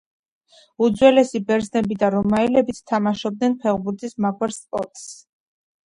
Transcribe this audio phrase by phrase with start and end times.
[0.85, 5.11] უძველესი ბერძნები და რომაელებიც თამაშობდნენ ფეხბურთის მაგვარ სპორტს